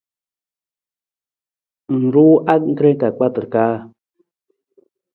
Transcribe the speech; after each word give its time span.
Ng 1.93 2.07
ruu 2.13 2.33
angkre 2.53 2.91
ka 3.01 3.07
kpatar 3.15 3.45
kaa? 3.53 3.75